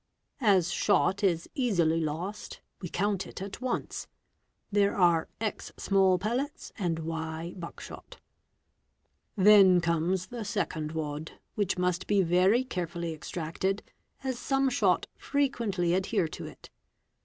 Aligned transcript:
As 0.41 0.71
shot 0.71 1.23
is 1.23 1.47
easily 1.53 1.99
lost, 2.03 2.59
we 2.81 2.89
count 2.89 3.27
it 3.27 3.39
at 3.39 3.61
once: 3.61 4.07
there 4.71 4.95
are 4.97 5.29
«small 5.77 6.17
pellets 6.17 6.71
and 6.75 6.97
y 6.97 7.53
buck 7.55 7.79
shot. 7.79 8.17
Then 9.37 9.79
comes 9.79 10.25
the 10.29 10.43
second 10.43 10.93
wad, 10.93 11.33
which 11.53 11.77
must 11.77 12.07
be 12.07 12.23
very 12.23 12.63
carefully 12.63 13.13
extracted, 13.13 13.83
as 14.23 14.39
some 14.39 14.69
shot 14.71 15.05
frequently 15.17 15.93
adhere 15.93 16.27
to 16.29 16.47
it. 16.47 16.71